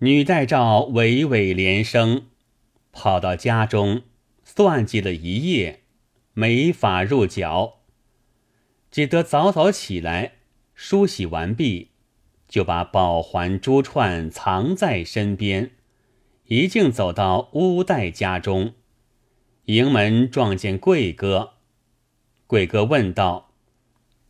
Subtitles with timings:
[0.00, 2.26] 女戴诏娓娓连声，
[2.92, 4.02] 跑到家中
[4.44, 5.82] 算计了一夜，
[6.34, 7.80] 没法入脚，
[8.92, 10.34] 只得早早起来
[10.72, 11.88] 梳洗完毕，
[12.46, 15.72] 就把宝环珠串藏在身边，
[16.44, 18.74] 一径走到乌代家中，
[19.64, 21.54] 迎门撞见贵哥。
[22.46, 23.52] 贵哥问道：“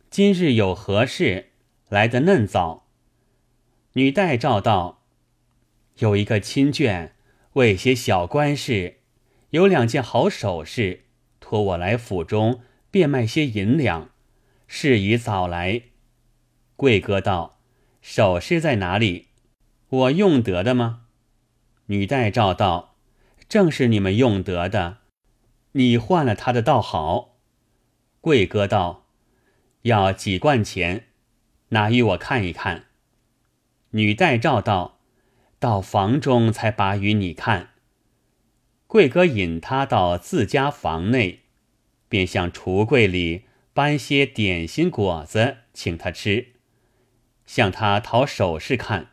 [0.09, 1.51] 今日有何事？
[1.89, 2.87] 来得嫩早？”
[3.93, 4.98] 女戴诏道。
[5.99, 7.11] 有一个亲眷
[7.53, 8.99] 为些小官事，
[9.49, 11.05] 有两件好首饰，
[11.41, 14.09] 托我来府中变卖些银两，
[14.65, 15.81] 事宜早来。
[16.77, 17.59] 贵哥道
[18.01, 19.27] ：“首饰在哪里？
[19.89, 21.07] 我用得的吗？”
[21.87, 22.95] 女代照道
[23.49, 24.99] ：“正是你们用得的，
[25.73, 27.39] 你换了他的倒好。”
[28.21, 29.07] 贵哥道
[29.83, 31.07] ：“要几贯钱？
[31.69, 32.85] 拿与我看一看。”
[33.91, 34.98] 女代照道。
[35.59, 37.69] 到房中才把与你看。
[38.87, 41.41] 贵哥引他到自家房内，
[42.07, 46.47] 便向橱柜里搬些点心果子请他吃，
[47.45, 49.09] 向他讨首饰看。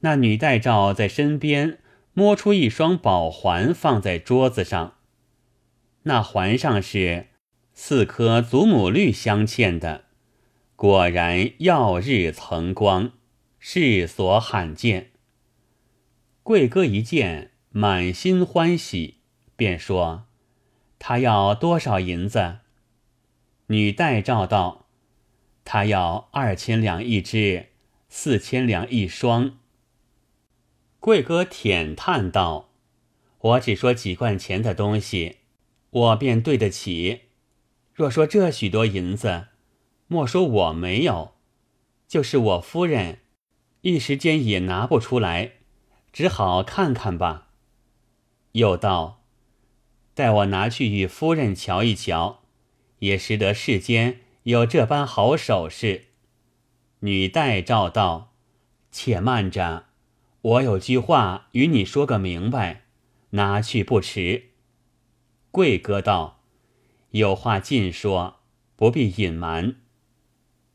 [0.00, 1.78] 那女戴照在身边
[2.12, 4.96] 摸出一双宝环，放在桌子上。
[6.04, 7.28] 那环上是
[7.72, 10.04] 四颗祖母绿镶嵌的，
[10.76, 13.12] 果然耀日曾光。
[13.66, 15.12] 世所罕见。
[16.42, 19.20] 贵哥一见，满心欢喜，
[19.56, 20.26] 便说
[21.00, 22.58] ：“他要多少银子？”
[23.68, 24.84] 女代诏道
[25.64, 27.68] ：“他要二千两一只，
[28.10, 29.56] 四千两一双。”
[31.00, 32.68] 贵哥舔叹道
[33.40, 35.38] ：“我只说几贯钱的东西，
[35.88, 37.20] 我便对得起；
[37.94, 39.46] 若说这许多银子，
[40.06, 41.32] 莫说我没有，
[42.06, 43.20] 就是我夫人。”
[43.84, 45.56] 一时间也拿不出来，
[46.10, 47.48] 只好看看吧。
[48.52, 49.22] 又道
[50.14, 52.40] ：“待我拿去与夫人瞧一瞧，
[53.00, 56.06] 也识得世间有这般好首饰。”
[57.00, 58.32] 女戴照道
[58.90, 59.84] ：“且慢着，
[60.40, 62.84] 我有句话与你说个明白，
[63.30, 64.52] 拿去不迟。”
[65.52, 66.40] 贵哥道
[67.12, 68.36] ：“有话尽说，
[68.76, 69.76] 不必隐瞒。”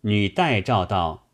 [0.01, 1.25] 女戴照道。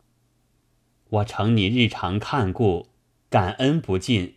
[1.16, 2.90] 我承你日常看顾，
[3.30, 4.36] 感恩不尽。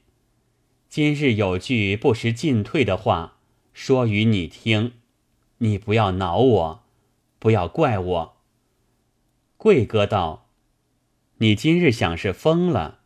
[0.88, 3.38] 今日有句不时进退的话，
[3.72, 4.92] 说与你听，
[5.58, 6.84] 你不要恼我，
[7.40, 8.36] 不要怪我。
[9.56, 10.50] 贵哥道
[11.38, 13.00] ：“你今日想是疯了？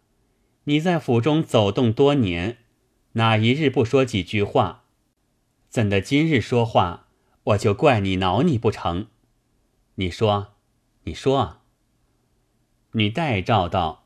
[0.64, 2.58] 你在府中走动多年，
[3.12, 4.84] 哪一日不说几句话？
[5.70, 7.08] 怎的今日说话，
[7.44, 9.06] 我就怪你恼你不成？
[9.94, 10.54] 你说，
[11.04, 11.60] 你说。”
[12.92, 14.04] 女代诏道：“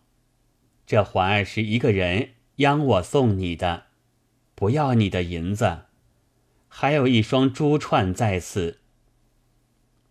[0.87, 3.87] 这环儿是一个人央我送你的，
[4.55, 5.87] 不要你的银子，
[6.69, 8.81] 还有一双珠串在此。”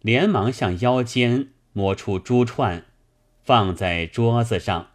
[0.02, 2.85] 连忙向腰间摸出珠串，
[3.44, 4.91] 放在桌子上。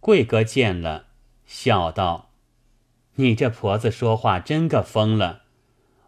[0.00, 1.08] 贵哥见了，
[1.44, 2.30] 笑道
[3.16, 5.42] ：“你这婆子说话真个疯了！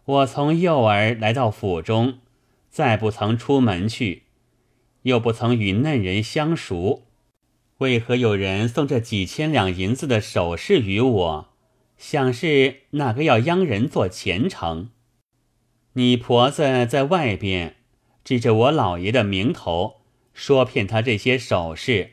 [0.05, 2.19] 我从幼儿来到府中，
[2.69, 4.23] 再不曾出门去。”
[5.03, 7.07] 又不曾与嫩人相熟，
[7.79, 11.49] 为何有人送这几千两银子的首饰与我？
[11.97, 14.89] 想是哪个要央人做前程？
[15.93, 17.77] 你婆子在外边
[18.23, 20.01] 指着我老爷的名头，
[20.33, 22.11] 说骗他这些首饰，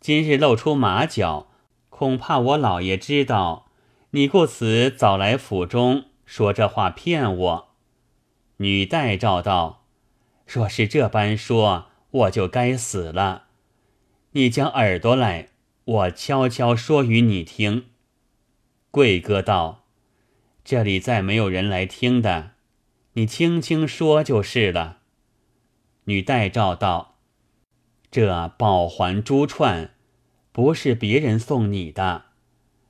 [0.00, 1.48] 今日露出马脚，
[1.90, 3.70] 恐怕我老爷知道，
[4.12, 7.68] 你故此早来府中说这话骗我。
[8.56, 9.84] 女代诏道：
[10.46, 11.88] 若是这般说。
[12.14, 13.46] 我就该死了！
[14.32, 15.48] 你将耳朵来，
[15.84, 17.86] 我悄悄说与你听。
[18.92, 19.86] 贵哥道
[20.64, 22.52] ：“这里再没有人来听的，
[23.14, 24.98] 你轻轻说就是了。”
[26.06, 27.16] 女代诏道
[28.12, 29.90] ：“这宝环珠串，
[30.52, 32.26] 不是别人送你的，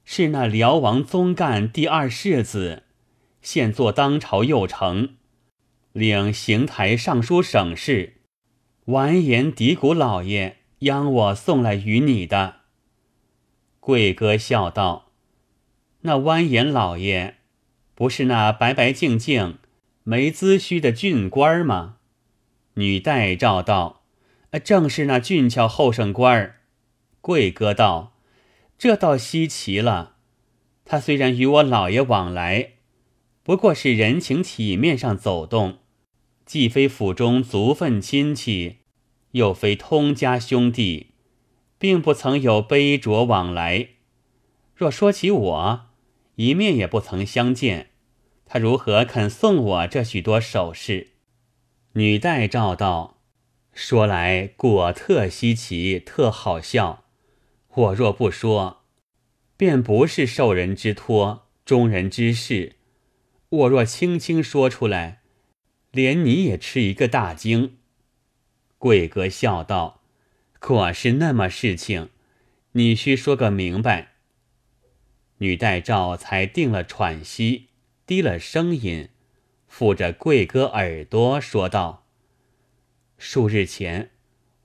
[0.05, 2.83] 是那辽王宗干第二世子，
[3.41, 5.15] 现做当朝右丞，
[5.93, 8.19] 领刑台尚书省事。”
[8.87, 12.57] 完颜嫡古老爷央我送来与你的。
[13.81, 15.13] 贵哥笑道
[16.03, 17.37] ：“那完颜老爷，
[17.95, 19.57] 不是那白白净净、
[20.03, 21.97] 没资须的俊官吗？”
[22.77, 24.03] 女代诏道
[24.63, 26.61] ：“正是那俊俏后生官儿。”
[27.23, 28.13] 贵哥道
[28.77, 30.17] ：“这倒稀奇了。
[30.85, 32.73] 他虽然与我老爷往来，
[33.43, 35.79] 不过是人情体面上走动。”
[36.47, 38.79] 既非府中族分亲戚，
[39.33, 41.15] 又非通家兄弟，
[41.79, 43.89] 并不曾有杯酌往来。
[44.75, 45.87] 若说起我，
[46.37, 47.91] 一面也不曾相见，
[48.45, 51.13] 他如何肯送我这许多首饰？”
[51.95, 53.21] 女戴照道
[53.73, 57.05] ：“说来果特稀奇，特好笑。
[57.75, 58.83] 我若不说，
[59.57, 62.77] 便不是受人之托，忠人之事。
[63.49, 65.23] 我若轻轻说出来，
[65.95, 67.79] 连你也吃一个大惊。”
[68.77, 70.03] 贵哥笑道
[70.61, 72.11] ：“果是那么事情，
[72.73, 74.09] 你须说个明白。”
[75.39, 77.69] 女代照才定了喘息，
[78.07, 79.09] 低了声音。
[79.67, 82.07] 附着贵哥耳朵说道
[83.19, 84.11] ：“数日前，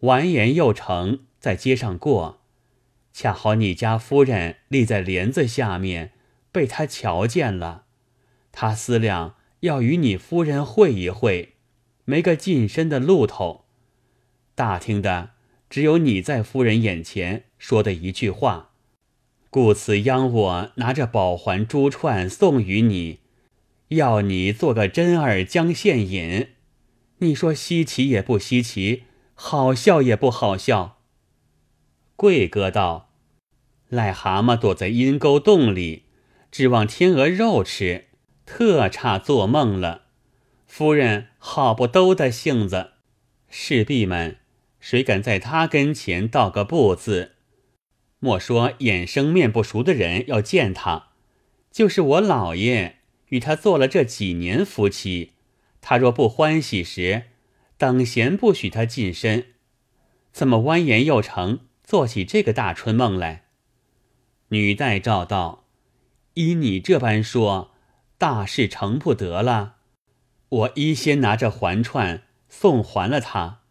[0.01, 2.41] 完颜右丞在街上过，
[3.11, 6.11] 恰好你家夫人立在帘子下面，
[6.51, 7.85] 被他瞧见了。
[8.51, 11.53] 他思量要与你夫人会一会，
[12.05, 13.65] 没个近身的路头。
[14.55, 15.31] 打听的
[15.69, 18.71] 只有你在夫人眼前说的一句话，
[19.49, 23.19] 故此央我拿着宝环珠串送与你。”
[23.89, 26.49] 要你做个真儿将现引，
[27.17, 30.99] 你说稀奇也不稀奇，好笑也不好笑。
[32.15, 33.09] 贵哥道
[33.89, 36.03] ：“癞蛤蟆躲在阴沟洞里，
[36.51, 38.08] 指望天鹅肉吃，
[38.49, 40.05] 特差做梦了。
[40.65, 42.93] 夫人好不兜的性子，
[43.47, 44.37] 侍婢们
[44.79, 47.33] 谁敢在他跟前道个不字？
[48.17, 51.09] 莫说眼生面不熟的人要见他，
[51.71, 52.95] 就是我老爷。”
[53.29, 55.33] 与他做了这几年夫妻，
[55.81, 57.25] 他若不欢喜时，
[57.77, 59.45] 等闲不许他近身。
[60.31, 63.43] 怎么蜿蜒又成，做起这个大春梦来？
[64.47, 65.67] 女代照道
[66.33, 67.68] ：“依你这般说，
[68.19, 69.77] 大事成不得了。
[70.49, 73.61] 我一先拿着环串送还了他，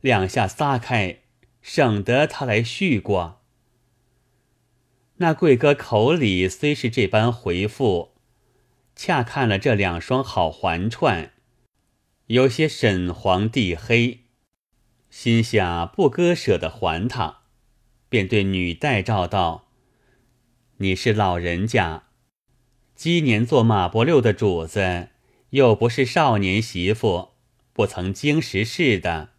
[0.00, 1.20] 两下撒开，
[1.60, 3.40] 省得他来续过。”
[5.18, 8.14] 那贵哥口里虽是这般回复。
[8.94, 11.32] 恰看了这两双好环串，
[12.26, 14.24] 有些沈黄地黑，
[15.08, 17.42] 心下不割舍得还他，
[18.08, 19.68] 便对女代照道
[20.78, 22.04] ：“你是老人家，
[23.02, 25.08] 今年做马伯六的主子，
[25.50, 27.30] 又不是少年媳妇，
[27.72, 29.30] 不曾经识事的，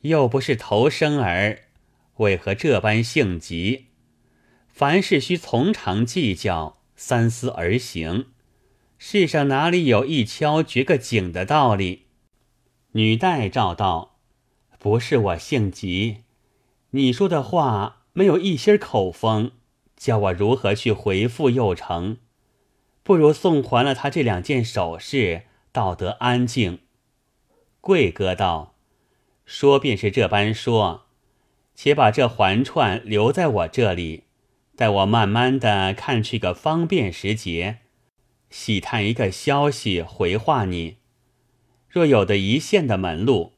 [0.00, 1.64] 又不是头生儿，
[2.16, 3.88] 为何这般性急？
[4.68, 8.28] 凡事须从长计较，三思而行。”
[8.96, 12.06] 世上哪里有一敲绝个井的道理？
[12.92, 14.16] 女代照道
[14.80, 16.22] ：“不是我性急，
[16.92, 19.50] 你说的话没有一些口风，
[19.94, 22.16] 叫我如何去回复又成？
[23.02, 26.78] 不如送还了他这两件首饰，倒得安静。”
[27.80, 28.74] 贵哥道
[29.44, 31.06] ：“说便是这般说，
[31.74, 34.24] 且把这环串留在我这里，
[34.76, 37.78] 待我慢慢的看去个方便时节。”
[38.50, 40.98] 细探一个消息回话你，
[41.88, 43.54] 若有的一线的门路，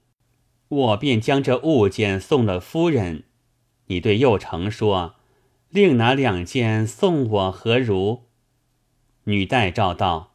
[0.69, 3.25] 我便将这物件送了夫人。
[3.87, 5.17] 你对幼成说，
[5.69, 8.23] 另拿两件送我何如？
[9.25, 10.35] 女代照道：“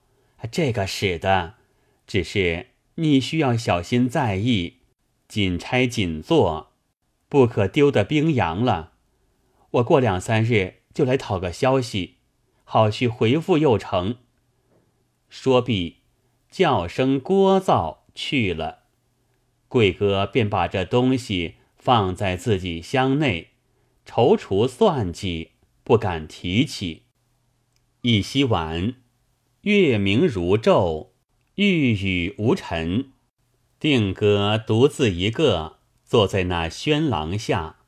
[0.52, 1.56] 这个使的，
[2.08, 4.78] 只是你需要小心在意，
[5.28, 6.72] 紧拆紧做，
[7.28, 8.94] 不可丢得冰洋了。
[9.72, 12.16] 我过两三日就来讨个消息，
[12.64, 14.16] 好去回复右丞。”
[15.30, 15.98] 说毕，
[16.50, 18.86] 叫声聒噪去了。
[19.68, 23.50] 贵哥便把这东西放在自己箱内，
[24.04, 25.52] 踌躇算计，
[25.84, 27.04] 不敢提起。
[28.02, 28.96] 一夕晚，
[29.64, 31.10] 月明如昼，
[31.56, 33.12] 玉宇无尘。
[33.78, 37.80] 定哥独自一个坐在那轩廊下，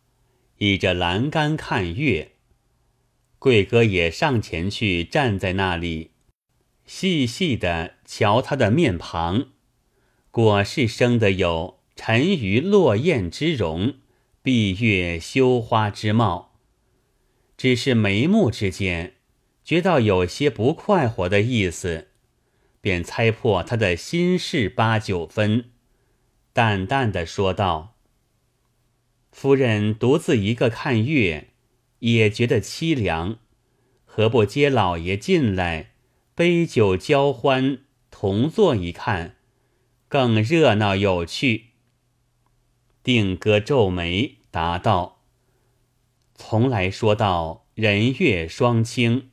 [0.58, 2.34] 倚着栏杆看月。
[3.40, 6.12] 贵哥也上前去站在那里。
[6.86, 9.48] 细细的瞧他的面庞，
[10.30, 13.94] 果是生得有沉鱼落雁之容，
[14.44, 16.52] 闭月羞花之貌。
[17.56, 19.14] 只是眉目之间，
[19.64, 22.10] 觉到有些不快活的意思，
[22.82, 25.72] 便猜破他的心事八九分，
[26.54, 27.96] 淡淡的说道
[29.32, 31.50] ：“夫人独自一个看月，
[32.00, 33.40] 也觉得凄凉，
[34.06, 35.90] 何不接老爷进来？”
[36.34, 39.36] 杯酒交欢，同坐一看，
[40.08, 41.66] 更热闹有趣。
[43.04, 45.22] 定哥皱眉答道
[46.34, 49.31] ：“从来说到人月双清，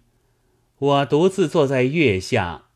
[0.81, 2.67] 我独自坐在月下，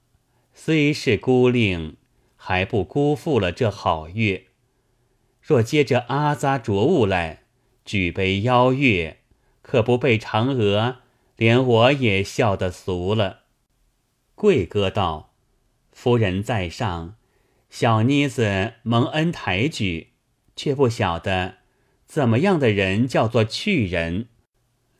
[0.52, 1.96] 虽是孤零，
[2.34, 4.46] 还不辜负了这好月。
[5.40, 7.44] 若接着阿扎着物来，
[7.84, 9.18] 举杯邀月，
[9.62, 10.96] 可不被嫦娥，
[11.36, 13.42] 连我也笑得俗了。
[14.34, 15.34] 贵哥道
[15.92, 17.14] ：“夫人在上，
[17.70, 20.14] 小妮子蒙恩抬举，
[20.56, 21.58] 却不晓得
[22.04, 24.26] 怎么样的人叫做去人，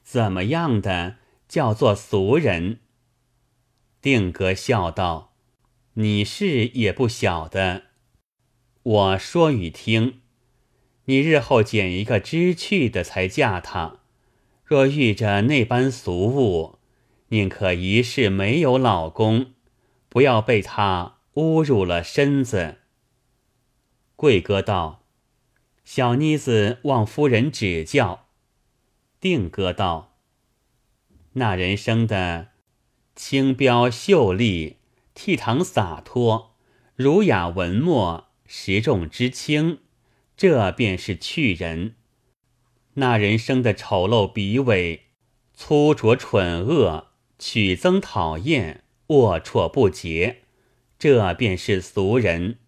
[0.04, 1.16] 怎么样的
[1.49, 2.78] 叫做俗人。”
[4.02, 5.32] 定格笑道
[5.94, 7.85] ：“你是也不晓得。
[8.82, 10.18] 我说与听。”
[11.06, 14.00] 你日后捡一个知趣的才嫁他，
[14.64, 16.78] 若遇着那般俗物，
[17.28, 19.52] 宁可一世没有老公，
[20.09, 22.78] 不要被他侮辱了身子。
[24.14, 25.04] 贵哥道
[25.85, 28.28] ：“小妮子望夫人指教。”
[29.21, 30.16] 定哥道
[31.35, 32.51] ：“那人生的
[33.14, 34.76] 轻标秀丽，
[35.14, 36.54] 倜傥洒脱，
[36.97, 39.78] 儒雅文墨，实重之轻。”
[40.35, 41.95] 这便是趣人，
[42.95, 45.02] 那人生的丑陋鄙微、
[45.54, 50.38] 粗拙蠢恶、曲增讨厌、龌龊不洁，
[50.99, 52.59] 这便是俗人。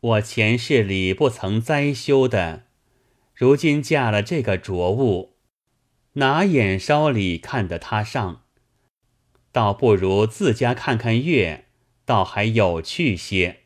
[0.00, 2.66] 我前世里不曾栽修的，
[3.34, 5.36] 如今嫁了这个浊物，
[6.12, 8.41] 哪眼梢里看得他上？
[9.52, 11.66] 倒不如自家看看月，
[12.04, 13.60] 倒还有趣些。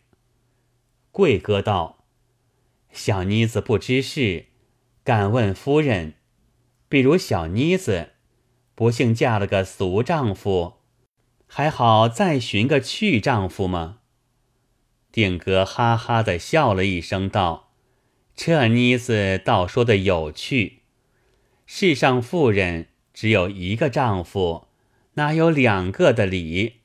[1.12, 2.04] 贵哥道。
[2.90, 4.46] 小妮子不知事，
[5.04, 6.14] 敢问夫人：
[6.88, 8.10] 比如小妮子，
[8.74, 10.78] 不幸嫁了个俗丈夫，
[11.46, 13.98] 还好再寻个趣丈夫吗？
[15.12, 17.70] 定格哈哈的笑了一声，道
[18.34, 20.82] ：“这妮子倒说的有趣。
[21.64, 24.65] 世上妇人只有一个丈夫，
[25.16, 26.80] 哪有两个的理？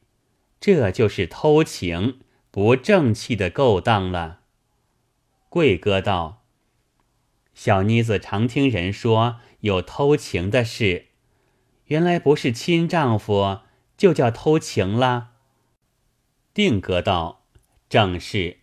[0.60, 2.20] 这就是偷情，
[2.52, 4.42] 不正气的勾当了。”
[5.50, 6.44] 贵哥道
[7.54, 11.08] ：“小妮子常听人说有偷情的事，
[11.86, 13.60] 原来不是亲丈夫，
[13.98, 15.32] 就叫偷情了。”
[16.54, 17.46] 定哥道
[17.90, 18.60] ：“正是，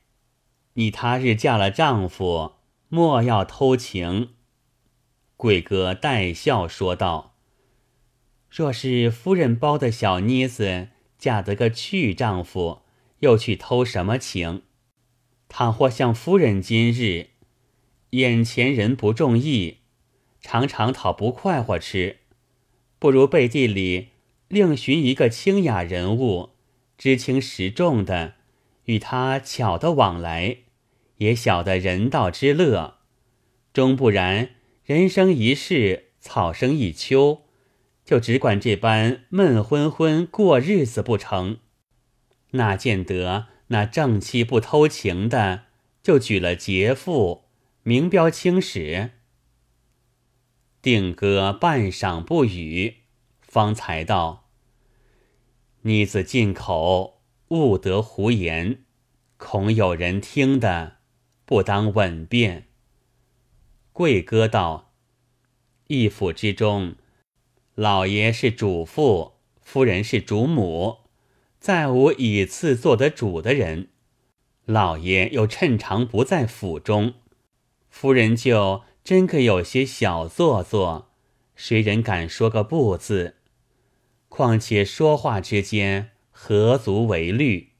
[0.74, 2.54] 你他日嫁了丈夫，
[2.88, 4.34] 莫要偷情。”
[5.36, 7.27] 贵哥带笑说道
[8.50, 10.88] ：“若是夫人包的小妮子
[11.18, 12.82] 嫁得个去丈夫，
[13.20, 14.62] 又去偷什么情？”
[15.48, 17.28] 倘或像夫人今日，
[18.10, 19.78] 眼前人不中意，
[20.40, 22.18] 常常讨不快活吃，
[22.98, 24.08] 不如背地里
[24.48, 26.50] 另寻一个清雅人物，
[26.98, 28.34] 知轻识重的，
[28.84, 30.58] 与他巧的往来，
[31.16, 32.98] 也晓得人道之乐。
[33.72, 34.50] 终不然，
[34.84, 37.42] 人生一世，草生一秋，
[38.08, 41.58] 就只管这般闷昏昏过日子不成？
[42.52, 43.48] 那见得？
[43.66, 45.64] 那正妻不偷情的，
[46.02, 47.42] 就举了劫妇，
[47.82, 49.10] 明标青史。
[50.80, 52.94] 定哥半晌不语，
[53.42, 54.48] 方才道
[55.82, 58.84] ：“妮子进口，勿得胡言，
[59.36, 60.96] 恐有人听的，
[61.44, 62.68] 不当稳便。”
[63.92, 64.94] 贵哥道
[65.88, 66.94] ：“一府之中，
[67.78, 70.96] 老爷是主父，夫人是主母。”
[71.60, 73.90] 再无以次做得主的人，
[74.64, 77.14] 老爷又趁长不在府中，
[77.88, 81.12] 夫人就真个有些小做作，
[81.54, 83.36] 谁人敢说个不字？
[84.28, 87.74] 况且说话之间何足为虑？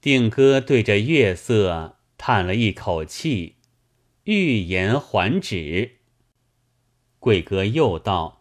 [0.00, 3.56] 定哥对着月色叹了一口气，
[4.22, 5.96] 欲言还止。
[7.18, 8.35] 贵哥又道：“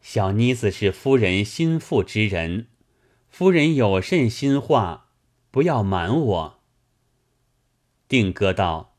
[0.00, 2.66] 小妮子是夫人心腹之人。”
[3.30, 5.10] 夫人有甚心话，
[5.52, 6.60] 不要瞒我。
[8.08, 8.96] 定哥道：“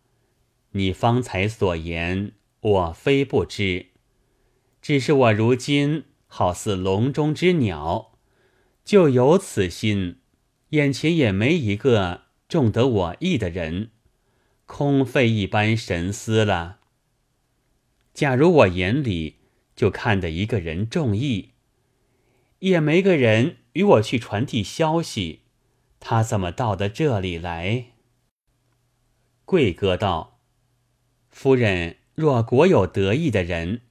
[0.72, 2.32] 你方才所言，
[2.62, 3.88] 我非不知，
[4.82, 8.18] 只是我如今好似笼中之鸟，
[8.86, 10.20] 就有此心，
[10.70, 13.92] 眼前也没一个中得我意的人，
[14.66, 16.80] 空费一般神思了。
[18.14, 19.40] 假如我眼里
[19.76, 21.52] 就看得一个人中意，
[22.60, 25.44] 也没个人。”与我去传递消息，
[26.02, 27.94] 他怎么到的这里来？
[29.46, 30.42] 贵哥道
[31.32, 33.84] ：“夫人若果有得意的人，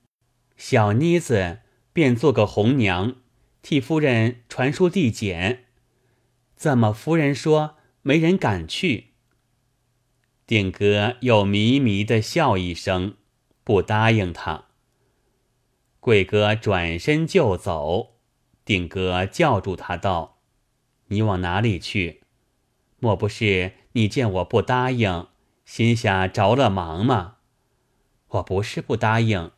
[0.59, 1.61] 小妮子
[1.95, 3.17] 便做个红娘，
[3.63, 5.65] 替夫人传书递简。
[6.57, 9.15] 怎么夫人说没人敢去？”
[10.47, 13.17] 定哥又迷迷的笑一声，
[13.65, 14.67] 不答应他。
[16.01, 18.17] 贵哥转身就走。
[18.65, 20.39] 定哥叫住他道
[21.09, 22.23] ：“你往哪里去？
[22.99, 25.29] 莫不是你见我不答应，
[25.65, 27.37] 心下着了忙吗？
[28.29, 29.51] 我不是不答应，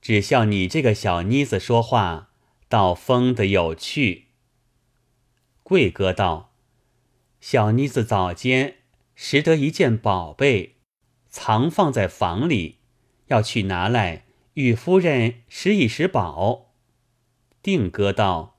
[0.00, 2.30] 只笑你这个小妮子说话
[2.68, 4.28] 倒疯的有趣。”
[5.62, 6.54] 贵哥道
[7.40, 8.78] ：“小妮子早间
[9.14, 10.76] 拾得一件宝贝，
[11.28, 12.78] 藏放在房里，
[13.28, 14.24] 要去拿来
[14.54, 16.74] 与夫人拾一拾宝。”
[17.62, 18.58] 定哥道：“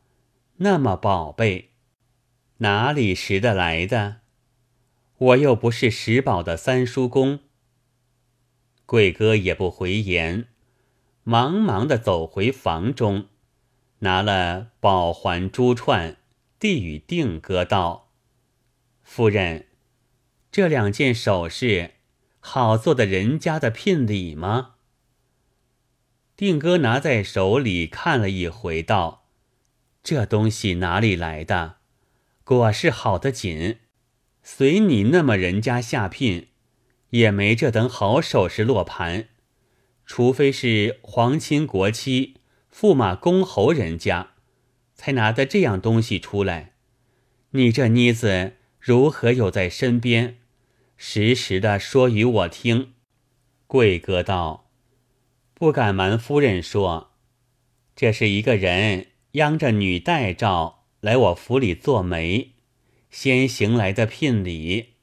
[0.58, 1.72] 那么宝贝，
[2.58, 4.22] 哪里拾得来的？
[5.18, 7.40] 我又不是拾宝的三叔公。”
[8.86, 10.48] 贵哥也不回言，
[11.24, 13.28] 忙忙的走回房中，
[14.00, 16.18] 拿了宝环珠串，
[16.60, 18.12] 递与定哥道
[19.02, 19.68] ：“夫人，
[20.52, 21.96] 这两件首饰，
[22.40, 24.76] 好做的人家的聘礼吗？”
[26.44, 29.30] 定哥拿在手里看了一回，道
[30.04, 31.78] ：“这东西哪里来的？
[32.44, 33.78] 果是好的紧，
[34.42, 36.50] 随你那么人家下聘。”
[37.12, 39.30] 也没这等好首饰落盘，
[40.06, 42.42] 除非是皇亲国戚、
[42.76, 44.32] 驸马公侯人家，
[44.96, 46.74] 才拿得这样东西出来。
[47.52, 50.40] 你这妮子如何有在身边，
[50.98, 52.92] 时时的说与我听？
[53.66, 54.62] 贵哥道
[55.54, 57.12] ：“不敢瞒夫人说，
[57.96, 62.54] 这是一个人央着女代诏来我府里做媒，
[63.10, 64.96] 先行来的聘礼。”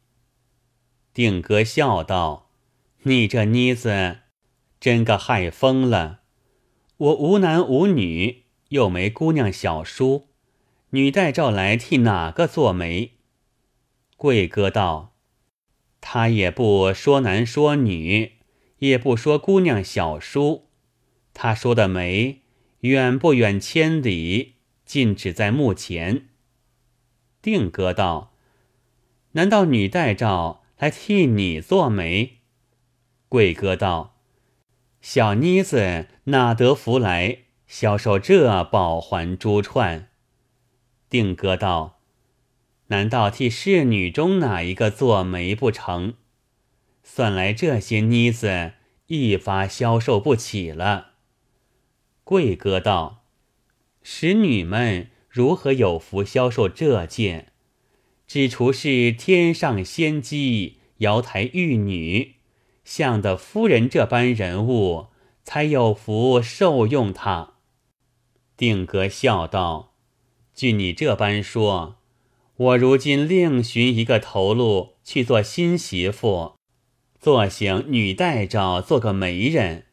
[1.14, 2.50] 定哥笑道
[3.02, 4.18] ：“你这妮子，
[4.78, 6.20] 真个害疯了！
[6.96, 10.28] 我无男无女，又没姑娘小叔，
[10.90, 13.12] 女代召来替哪个做媒？”
[14.16, 15.14] 贵哥道
[16.00, 18.39] ：“他也不说男说女，
[18.80, 20.66] 也不说姑娘小叔，
[21.32, 22.42] 他说的媒，
[22.80, 26.26] 远不远千里，尽只在目前。”
[27.40, 28.34] 定哥道
[29.32, 32.38] ：“难道女代召？”来替你做媒，
[33.28, 34.16] 贵哥道
[35.02, 40.08] ：“小妮子哪得福来销售这宝环珠串？”
[41.10, 42.00] 定哥道
[42.88, 46.14] ：“难道替侍女中哪一个做媒不成？
[47.12, 48.74] 算来这些妮子
[49.08, 51.14] 一发消受不起了。”
[52.22, 53.24] 贵哥道
[54.00, 57.48] ：“使女们如何有福消受这件？”
[58.28, 62.36] 只除是天上仙姬、瑶台玉女，
[62.84, 65.08] 像的夫人这般人物，
[65.42, 67.54] 才有福受用他。
[68.56, 69.94] 定格笑道
[70.54, 71.96] ：“据你这般说，
[72.56, 76.54] 我如今另寻一个头路去做新媳妇，
[77.20, 79.84] 做行女代诏，做个媒人。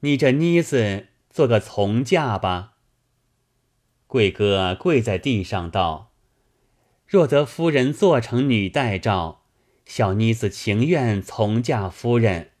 [0.00, 2.74] 你这妮子做个从嫁吧。”
[4.06, 6.12] 贵哥跪在地上道。
[7.04, 9.42] 若得夫人做成女代诏，
[9.84, 12.52] 小妮子情愿从嫁夫人。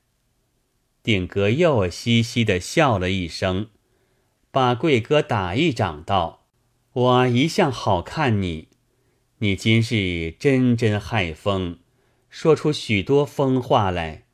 [1.04, 3.68] 定格又嘻嘻的笑了一声，
[4.50, 6.46] 把贵哥打一掌，道
[6.92, 8.68] ：“我一向好看你，
[9.38, 11.78] 你今日真真害疯，
[12.32, 14.24] 说出许多疯话来。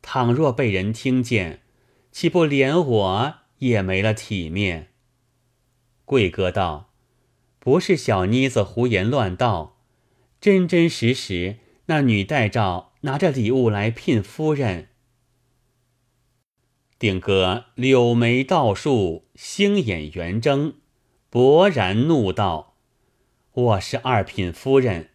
[0.00, 1.60] 倘若被人听见，
[2.10, 4.88] 岂不连我也没了体面？”
[6.04, 6.88] 贵哥道。
[7.60, 9.78] 不是小妮子胡言乱道，
[10.40, 14.88] 真真实实，那女代诏拿着礼物来聘夫人。
[16.98, 20.74] 定哥柳眉倒竖，星眼圆睁，
[21.30, 22.74] 勃然怒道
[23.54, 25.10] ：“我是二品夫人，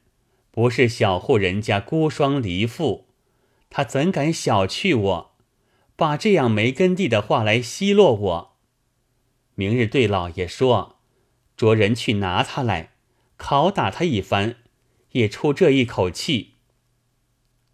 [0.58, 3.06] 不是小户人家孤孀离妇，
[3.70, 5.36] 他怎敢小觑我，
[5.96, 8.58] 把这样没根蒂的话来奚落我？
[9.54, 10.98] 明日对老爷说。”
[11.56, 12.94] 着人去拿他来，
[13.38, 14.56] 拷打他一番，
[15.12, 16.56] 也出这一口气。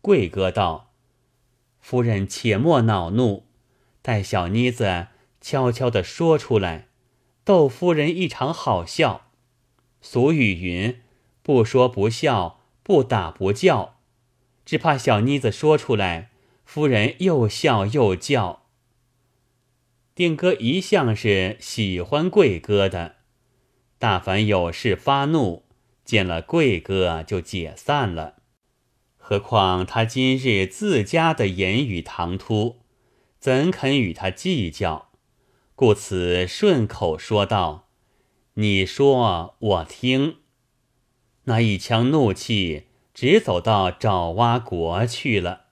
[0.01, 0.91] 贵哥道
[1.79, 3.45] ：“夫人且莫恼怒，
[4.01, 5.07] 待小妮子
[5.39, 6.89] 悄悄的说出来，
[7.45, 9.27] 逗夫人一场好笑。
[10.01, 11.01] 俗语云：
[11.41, 13.95] 不说不笑，不打不叫。
[14.65, 16.29] 只怕小妮子说出来，
[16.63, 18.67] 夫人又笑又叫。
[20.13, 23.15] 定哥一向是喜欢贵哥的。”
[23.97, 25.63] 大凡有事发怒，
[26.03, 28.35] 见了贵哥就解散了。
[29.17, 32.81] 何况他今日自家的言语唐突，
[33.39, 35.09] 怎肯与他计较？
[35.75, 37.87] 故此顺口说道
[38.55, 40.37] ：“你说我听。”
[41.45, 45.62] 那一腔怒气直走到爪哇国去了。